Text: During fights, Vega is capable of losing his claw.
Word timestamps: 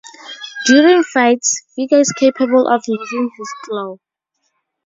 During 0.65 1.03
fights, 1.03 1.63
Vega 1.77 1.99
is 1.99 2.11
capable 2.17 2.67
of 2.67 2.81
losing 2.87 3.29
his 3.37 3.53
claw. 3.65 3.97